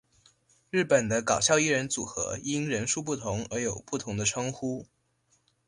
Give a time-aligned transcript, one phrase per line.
[0.71, 4.87] 日本的搞笑艺人组合因人数不同而有不同的称呼。